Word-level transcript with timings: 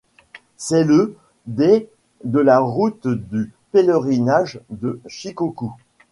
C'est 0.57 0.83
le 0.83 1.15
des 1.45 1.87
de 2.23 2.39
la 2.39 2.57
route 2.57 3.07
du 3.07 3.53
pèlerinage 3.71 4.59
de 4.71 4.99
Shikoku. 5.05 5.73